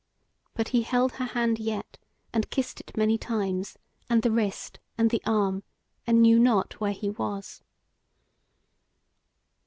[0.55, 1.99] But he held her hand yet,
[2.33, 3.77] and kissed it many times,
[4.09, 5.61] and the wrist and the arm,
[6.07, 7.61] and knew not where he was.